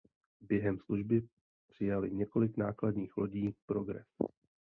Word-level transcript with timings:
Během 0.41 0.79
služby 0.79 1.23
přijali 1.67 2.11
několik 2.11 2.57
nákladních 2.57 3.17
lodí 3.17 3.55
Progress. 3.65 4.07